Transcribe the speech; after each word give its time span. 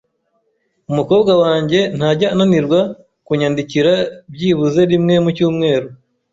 Umukobwa 0.91 1.31
wanjye 1.43 1.79
ntajya 1.97 2.27
ananirwa 2.33 2.79
kunyandikira 3.25 3.93
byibuze 4.33 4.81
rimwe 4.91 5.15
mu 5.23 5.29
cyumweru. 5.37 5.87